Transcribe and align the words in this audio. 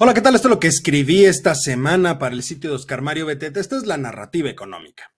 Hola, 0.00 0.14
¿qué 0.14 0.20
tal? 0.20 0.36
Esto 0.36 0.46
es 0.46 0.54
lo 0.54 0.60
que 0.60 0.68
escribí 0.68 1.24
esta 1.24 1.56
semana 1.56 2.20
para 2.20 2.32
el 2.32 2.44
sitio 2.44 2.70
de 2.70 2.76
Oscar 2.76 3.02
Mario 3.02 3.26
Beteta. 3.26 3.58
Esta 3.58 3.76
es 3.76 3.84
la 3.84 3.96
narrativa 3.96 4.48
económica. 4.48 5.12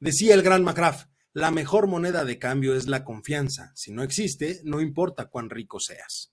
Decía 0.00 0.32
el 0.32 0.40
gran 0.40 0.64
McGrath, 0.64 1.10
la 1.34 1.50
mejor 1.50 1.88
moneda 1.88 2.24
de 2.24 2.38
cambio 2.38 2.74
es 2.74 2.86
la 2.86 3.04
confianza. 3.04 3.70
Si 3.74 3.92
no 3.92 4.02
existe, 4.02 4.62
no 4.64 4.80
importa 4.80 5.26
cuán 5.26 5.50
rico 5.50 5.78
seas. 5.78 6.32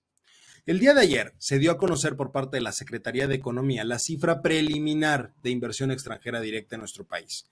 El 0.65 0.79
día 0.79 0.93
de 0.93 1.01
ayer 1.01 1.33
se 1.37 1.59
dio 1.59 1.69
a 1.69 1.77
conocer 1.77 2.15
por 2.15 2.31
parte 2.31 2.55
de 2.55 2.61
la 2.61 2.71
Secretaría 2.71 3.27
de 3.27 3.35
Economía 3.35 3.83
la 3.83 3.99
cifra 3.99 4.41
preliminar 4.41 5.33
de 5.43 5.49
inversión 5.49 5.91
extranjera 5.91 6.39
directa 6.39 6.77
en 6.77 6.79
nuestro 6.79 7.03
país. 7.03 7.49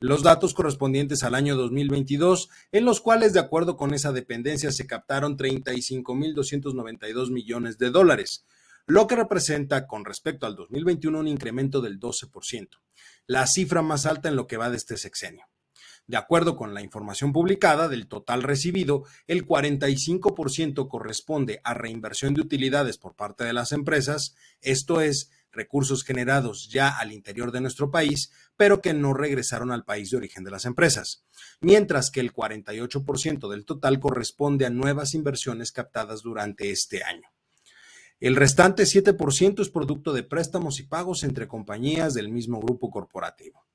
Los 0.00 0.24
datos 0.24 0.52
correspondientes 0.52 1.22
al 1.22 1.36
año 1.36 1.54
2022, 1.54 2.48
en 2.72 2.84
los 2.84 3.00
cuales, 3.00 3.34
de 3.34 3.40
acuerdo 3.40 3.76
con 3.76 3.94
esa 3.94 4.10
dependencia, 4.10 4.72
se 4.72 4.88
captaron 4.88 5.38
35.292 5.38 7.30
millones 7.30 7.78
de 7.78 7.90
dólares, 7.90 8.44
lo 8.86 9.08
que 9.08 9.16
representa 9.16 9.86
con 9.88 10.04
respecto 10.04 10.46
al 10.46 10.54
2021 10.54 11.18
un 11.18 11.28
incremento 11.28 11.80
del 11.80 11.98
12%, 11.98 12.68
la 13.26 13.46
cifra 13.48 13.82
más 13.82 14.06
alta 14.06 14.28
en 14.28 14.36
lo 14.36 14.46
que 14.46 14.56
va 14.56 14.70
de 14.70 14.76
este 14.76 14.96
sexenio. 14.96 15.46
De 16.06 16.16
acuerdo 16.16 16.54
con 16.54 16.72
la 16.72 16.82
información 16.82 17.32
publicada, 17.32 17.88
del 17.88 18.06
total 18.06 18.44
recibido, 18.44 19.02
el 19.26 19.44
45% 19.44 20.88
corresponde 20.88 21.60
a 21.64 21.74
reinversión 21.74 22.32
de 22.32 22.42
utilidades 22.42 22.96
por 22.96 23.16
parte 23.16 23.42
de 23.42 23.52
las 23.52 23.72
empresas, 23.72 24.36
esto 24.60 25.00
es, 25.00 25.32
recursos 25.50 26.04
generados 26.04 26.68
ya 26.70 26.96
al 26.96 27.12
interior 27.12 27.50
de 27.50 27.60
nuestro 27.60 27.90
país, 27.90 28.30
pero 28.56 28.80
que 28.80 28.94
no 28.94 29.14
regresaron 29.14 29.72
al 29.72 29.84
país 29.84 30.10
de 30.10 30.18
origen 30.18 30.44
de 30.44 30.52
las 30.52 30.64
empresas, 30.64 31.24
mientras 31.60 32.12
que 32.12 32.20
el 32.20 32.32
48% 32.32 33.50
del 33.50 33.64
total 33.64 33.98
corresponde 33.98 34.64
a 34.64 34.70
nuevas 34.70 35.14
inversiones 35.14 35.72
captadas 35.72 36.22
durante 36.22 36.70
este 36.70 37.02
año. 37.02 37.35
El 38.18 38.34
restante 38.34 38.84
7% 38.84 39.60
es 39.60 39.68
producto 39.68 40.14
de 40.14 40.22
préstamos 40.22 40.80
y 40.80 40.84
pagos 40.84 41.22
entre 41.22 41.46
compañías 41.46 42.14
del 42.14 42.30
mismo 42.30 42.60
grupo 42.62 42.90
corporativo. 42.90 43.66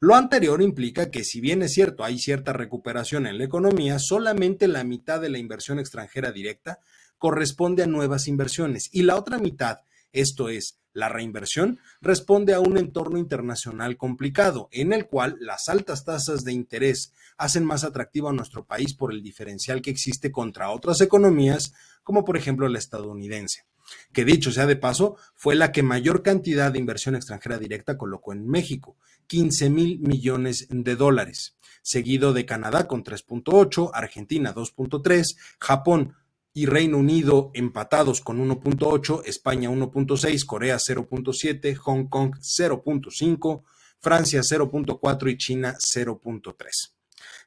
Lo 0.00 0.14
anterior 0.14 0.62
implica 0.62 1.10
que 1.10 1.24
si 1.24 1.42
bien 1.42 1.60
es 1.60 1.74
cierto 1.74 2.02
hay 2.02 2.18
cierta 2.18 2.54
recuperación 2.54 3.26
en 3.26 3.36
la 3.36 3.44
economía, 3.44 3.98
solamente 3.98 4.66
la 4.66 4.82
mitad 4.82 5.20
de 5.20 5.28
la 5.28 5.36
inversión 5.36 5.78
extranjera 5.78 6.32
directa 6.32 6.80
corresponde 7.18 7.82
a 7.82 7.86
nuevas 7.86 8.28
inversiones 8.28 8.88
y 8.92 9.02
la 9.02 9.14
otra 9.14 9.38
mitad, 9.38 9.80
esto 10.10 10.48
es, 10.48 10.80
la 10.94 11.10
reinversión, 11.10 11.78
responde 12.00 12.54
a 12.54 12.60
un 12.60 12.78
entorno 12.78 13.18
internacional 13.18 13.98
complicado, 13.98 14.70
en 14.72 14.94
el 14.94 15.06
cual 15.06 15.36
las 15.38 15.68
altas 15.68 16.06
tasas 16.06 16.44
de 16.44 16.52
interés 16.52 17.12
hacen 17.36 17.66
más 17.66 17.84
atractivo 17.84 18.30
a 18.30 18.32
nuestro 18.32 18.64
país 18.64 18.94
por 18.94 19.12
el 19.12 19.22
diferencial 19.22 19.82
que 19.82 19.90
existe 19.90 20.32
contra 20.32 20.70
otras 20.70 21.02
economías, 21.02 21.74
como 22.02 22.24
por 22.24 22.38
ejemplo 22.38 22.66
la 22.68 22.78
estadounidense 22.78 23.66
que 24.12 24.24
dicho 24.24 24.52
sea 24.52 24.66
de 24.66 24.76
paso, 24.76 25.16
fue 25.34 25.54
la 25.54 25.72
que 25.72 25.82
mayor 25.82 26.22
cantidad 26.22 26.72
de 26.72 26.78
inversión 26.78 27.14
extranjera 27.14 27.58
directa 27.58 27.96
colocó 27.96 28.32
en 28.32 28.48
México, 28.48 28.96
15 29.26 29.70
mil 29.70 29.98
millones 30.00 30.66
de 30.70 30.96
dólares, 30.96 31.56
seguido 31.82 32.32
de 32.32 32.46
Canadá 32.46 32.86
con 32.86 33.04
3.8, 33.04 33.90
Argentina 33.92 34.54
2.3, 34.54 35.36
Japón 35.58 36.14
y 36.54 36.66
Reino 36.66 36.98
Unido 36.98 37.50
empatados 37.54 38.20
con 38.20 38.46
1.8, 38.46 39.22
España 39.24 39.70
1.6, 39.70 40.44
Corea 40.44 40.76
0.7, 40.76 41.74
Hong 41.76 42.08
Kong 42.08 42.34
0.5, 42.38 43.62
Francia 44.00 44.40
0.4 44.40 45.30
y 45.30 45.36
China 45.38 45.74
0.3. 45.78 46.54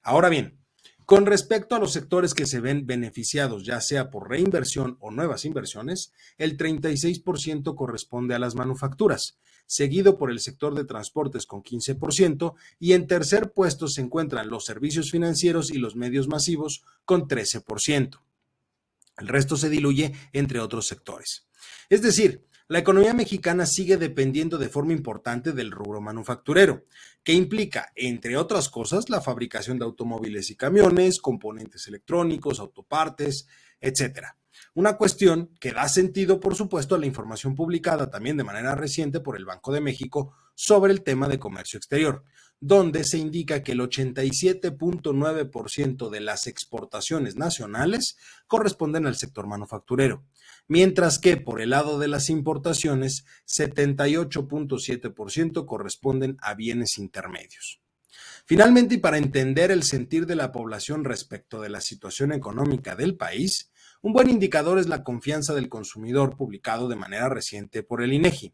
Ahora 0.01 0.29
bien, 0.29 0.64
con 1.05 1.27
respecto 1.27 1.75
a 1.75 1.79
los 1.79 1.93
sectores 1.93 2.33
que 2.33 2.47
se 2.47 2.59
ven 2.59 2.87
beneficiados, 2.87 3.63
ya 3.63 3.79
sea 3.79 4.09
por 4.09 4.29
reinversión 4.29 4.97
o 4.99 5.11
nuevas 5.11 5.45
inversiones, 5.45 6.11
el 6.37 6.57
36% 6.57 7.75
corresponde 7.75 8.33
a 8.33 8.39
las 8.39 8.55
manufacturas, 8.55 9.37
seguido 9.67 10.17
por 10.17 10.31
el 10.31 10.39
sector 10.39 10.73
de 10.73 10.83
transportes 10.83 11.45
con 11.45 11.61
15%, 11.61 12.55
y 12.79 12.93
en 12.93 13.05
tercer 13.05 13.51
puesto 13.51 13.87
se 13.87 14.01
encuentran 14.01 14.49
los 14.49 14.65
servicios 14.65 15.11
financieros 15.11 15.69
y 15.69 15.77
los 15.77 15.95
medios 15.95 16.27
masivos 16.27 16.83
con 17.05 17.27
13%. 17.27 18.19
El 19.17 19.27
resto 19.27 19.57
se 19.57 19.69
diluye 19.69 20.13
entre 20.33 20.59
otros 20.59 20.87
sectores. 20.87 21.45
Es 21.89 22.01
decir, 22.01 22.44
la 22.67 22.79
economía 22.79 23.13
mexicana 23.13 23.65
sigue 23.65 23.97
dependiendo 23.97 24.57
de 24.57 24.69
forma 24.69 24.93
importante 24.93 25.51
del 25.51 25.71
rubro 25.71 26.01
manufacturero, 26.01 26.85
que 27.23 27.33
implica, 27.33 27.91
entre 27.95 28.37
otras 28.37 28.69
cosas, 28.69 29.09
la 29.09 29.21
fabricación 29.21 29.77
de 29.77 29.85
automóviles 29.85 30.49
y 30.49 30.55
camiones, 30.55 31.21
componentes 31.21 31.87
electrónicos, 31.87 32.59
autopartes, 32.59 33.47
etcétera. 33.79 34.37
Una 34.73 34.97
cuestión 34.97 35.51
que 35.59 35.73
da 35.73 35.87
sentido, 35.87 36.39
por 36.39 36.55
supuesto, 36.55 36.95
a 36.95 36.97
la 36.97 37.05
información 37.05 37.55
publicada 37.55 38.09
también 38.09 38.37
de 38.37 38.43
manera 38.43 38.73
reciente 38.73 39.19
por 39.19 39.37
el 39.37 39.45
Banco 39.45 39.71
de 39.71 39.81
México 39.81 40.33
sobre 40.55 40.93
el 40.93 41.03
tema 41.03 41.27
de 41.27 41.37
comercio 41.37 41.77
exterior, 41.77 42.23
donde 42.59 43.03
se 43.03 43.19
indica 43.19 43.61
que 43.61 43.73
el 43.73 43.81
87.9% 43.81 46.09
de 46.09 46.21
las 46.21 46.47
exportaciones 46.47 47.35
nacionales 47.35 48.17
corresponden 48.47 49.05
al 49.05 49.17
sector 49.17 49.45
manufacturero, 49.45 50.25
mientras 50.67 51.19
que 51.19 51.37
por 51.37 51.61
el 51.61 51.69
lado 51.71 51.99
de 51.99 52.07
las 52.07 52.29
importaciones, 52.29 53.25
78.7% 53.45 55.65
corresponden 55.65 56.37
a 56.41 56.55
bienes 56.55 56.97
intermedios. 56.97 57.81
Finalmente, 58.45 58.95
y 58.95 58.99
para 58.99 59.17
entender 59.17 59.71
el 59.71 59.83
sentir 59.83 60.25
de 60.25 60.35
la 60.35 60.51
población 60.51 61.03
respecto 61.03 61.61
de 61.61 61.69
la 61.69 61.81
situación 61.81 62.31
económica 62.31 62.95
del 62.95 63.17
país, 63.17 63.71
un 64.01 64.13
buen 64.13 64.29
indicador 64.29 64.77
es 64.77 64.87
la 64.87 65.03
confianza 65.03 65.55
del 65.55 65.67
consumidor 65.67 66.37
publicado 66.37 66.87
de 66.87 66.95
manera 66.95 67.27
reciente 67.27 67.81
por 67.81 68.03
el 68.03 68.13
INEGI. 68.13 68.53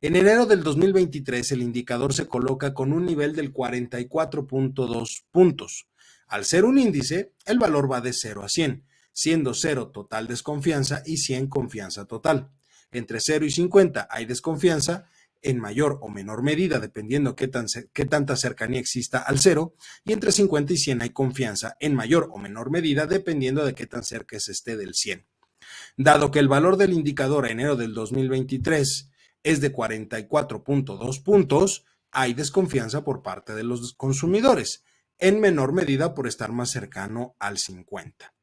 En 0.00 0.14
enero 0.14 0.46
del 0.46 0.62
2023, 0.62 1.50
el 1.50 1.60
indicador 1.60 2.14
se 2.14 2.28
coloca 2.28 2.72
con 2.72 2.92
un 2.92 3.04
nivel 3.04 3.34
del 3.34 3.52
44.2 3.52 5.24
puntos. 5.32 5.88
Al 6.28 6.44
ser 6.44 6.64
un 6.64 6.78
índice, 6.78 7.32
el 7.44 7.58
valor 7.58 7.90
va 7.90 8.00
de 8.00 8.12
0 8.12 8.44
a 8.44 8.48
100, 8.48 8.84
siendo 9.12 9.54
0 9.54 9.88
total 9.88 10.28
desconfianza 10.28 11.02
y 11.04 11.16
100 11.16 11.48
confianza 11.48 12.04
total. 12.04 12.52
Entre 12.92 13.18
0 13.18 13.44
y 13.44 13.50
50 13.50 14.06
hay 14.08 14.24
desconfianza 14.24 15.08
en 15.42 15.58
mayor 15.58 15.98
o 16.00 16.08
menor 16.08 16.44
medida, 16.44 16.78
dependiendo 16.78 17.34
qué, 17.34 17.48
tan, 17.48 17.66
qué 17.92 18.04
tanta 18.04 18.36
cercanía 18.36 18.78
exista 18.78 19.18
al 19.18 19.40
0, 19.40 19.74
y 20.04 20.12
entre 20.12 20.30
50 20.30 20.74
y 20.74 20.76
100 20.76 21.02
hay 21.02 21.10
confianza 21.10 21.76
en 21.80 21.96
mayor 21.96 22.28
o 22.32 22.38
menor 22.38 22.70
medida, 22.70 23.06
dependiendo 23.06 23.66
de 23.66 23.74
qué 23.74 23.88
tan 23.88 24.04
cerca 24.04 24.38
se 24.38 24.52
esté 24.52 24.76
del 24.76 24.94
100. 24.94 25.26
Dado 25.96 26.30
que 26.30 26.38
el 26.38 26.46
valor 26.46 26.76
del 26.76 26.92
indicador 26.92 27.46
a 27.46 27.50
enero 27.50 27.74
del 27.74 27.94
2023 27.94 29.10
es 29.48 29.60
de 29.60 29.72
44.2 29.72 31.22
puntos, 31.22 31.84
hay 32.10 32.34
desconfianza 32.34 33.04
por 33.04 33.22
parte 33.22 33.54
de 33.54 33.64
los 33.64 33.94
consumidores, 33.94 34.84
en 35.18 35.40
menor 35.40 35.72
medida 35.72 36.14
por 36.14 36.26
estar 36.26 36.52
más 36.52 36.70
cercano 36.70 37.36
al 37.38 37.58
50 37.58 38.34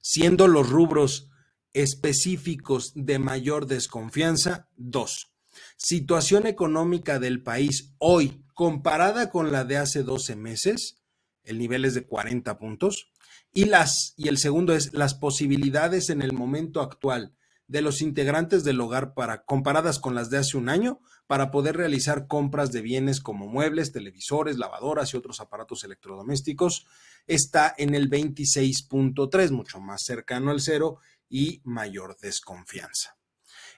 siendo 0.00 0.48
los 0.48 0.68
rubros 0.68 1.30
específicos 1.72 2.92
de 2.94 3.18
mayor 3.18 3.66
desconfianza, 3.66 4.68
dos. 4.76 5.32
Situación 5.76 6.46
económica 6.46 7.18
del 7.18 7.42
país 7.42 7.94
hoy 7.98 8.44
comparada 8.54 9.30
con 9.30 9.52
la 9.52 9.64
de 9.64 9.76
hace 9.76 10.02
12 10.02 10.36
meses, 10.36 11.02
el 11.44 11.58
nivel 11.58 11.84
es 11.84 11.94
de 11.94 12.06
40 12.06 12.58
puntos. 12.58 13.10
Y, 13.52 13.64
las, 13.64 14.14
y 14.16 14.28
el 14.28 14.38
segundo 14.38 14.74
es 14.74 14.92
las 14.92 15.14
posibilidades 15.14 16.10
en 16.10 16.22
el 16.22 16.32
momento 16.32 16.80
actual 16.80 17.34
de 17.70 17.82
los 17.82 18.02
integrantes 18.02 18.64
del 18.64 18.80
hogar 18.80 19.14
para 19.14 19.44
comparadas 19.44 20.00
con 20.00 20.16
las 20.16 20.28
de 20.28 20.38
hace 20.38 20.56
un 20.56 20.68
año 20.68 21.00
para 21.28 21.52
poder 21.52 21.76
realizar 21.76 22.26
compras 22.26 22.72
de 22.72 22.80
bienes 22.80 23.20
como 23.20 23.46
muebles, 23.46 23.92
televisores, 23.92 24.58
lavadoras 24.58 25.14
y 25.14 25.16
otros 25.16 25.40
aparatos 25.40 25.84
electrodomésticos 25.84 26.84
está 27.28 27.72
en 27.78 27.94
el 27.94 28.10
26.3, 28.10 29.52
mucho 29.52 29.78
más 29.78 30.02
cercano 30.02 30.50
al 30.50 30.60
cero 30.60 30.98
y 31.28 31.60
mayor 31.62 32.18
desconfianza. 32.20 33.16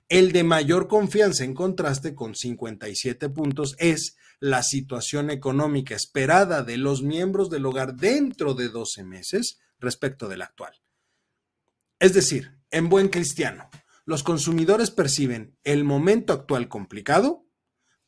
El 0.08 0.32
de 0.32 0.42
mayor 0.42 0.88
confianza 0.88 1.44
en 1.44 1.52
contraste 1.52 2.14
con 2.14 2.34
57 2.34 3.28
puntos 3.28 3.76
es 3.78 4.16
la 4.40 4.62
situación 4.62 5.28
económica 5.28 5.94
esperada 5.94 6.62
de 6.62 6.78
los 6.78 7.02
miembros 7.02 7.50
del 7.50 7.66
hogar 7.66 7.94
dentro 7.94 8.54
de 8.54 8.70
12 8.70 9.04
meses 9.04 9.58
respecto 9.78 10.28
del 10.28 10.40
actual. 10.40 10.72
Es 11.98 12.14
decir, 12.14 12.61
en 12.72 12.88
buen 12.88 13.08
cristiano, 13.08 13.70
los 14.04 14.24
consumidores 14.24 14.90
perciben 14.90 15.56
el 15.62 15.84
momento 15.84 16.32
actual 16.32 16.68
complicado, 16.68 17.46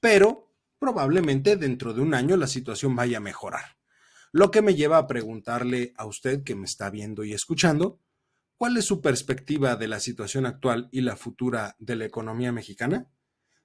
pero 0.00 0.52
probablemente 0.78 1.56
dentro 1.56 1.94
de 1.94 2.00
un 2.00 2.14
año 2.14 2.36
la 2.36 2.48
situación 2.48 2.96
vaya 2.96 3.18
a 3.18 3.20
mejorar. 3.20 3.78
Lo 4.32 4.50
que 4.50 4.62
me 4.62 4.74
lleva 4.74 4.98
a 4.98 5.06
preguntarle 5.06 5.94
a 5.96 6.06
usted 6.06 6.42
que 6.42 6.56
me 6.56 6.64
está 6.64 6.90
viendo 6.90 7.22
y 7.24 7.32
escuchando, 7.32 8.00
¿cuál 8.56 8.76
es 8.76 8.86
su 8.86 9.00
perspectiva 9.00 9.76
de 9.76 9.86
la 9.86 10.00
situación 10.00 10.46
actual 10.46 10.88
y 10.90 11.02
la 11.02 11.16
futura 11.16 11.76
de 11.78 11.96
la 11.96 12.06
economía 12.06 12.50
mexicana? 12.50 13.08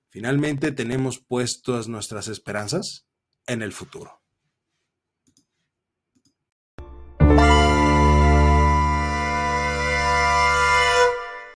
Finalmente, 0.09 0.71
¿tenemos 0.71 1.19
puestas 1.19 1.87
nuestras 1.87 2.27
esperanzas 2.27 3.07
en 3.47 3.61
el 3.61 3.71
futuro? 3.71 4.21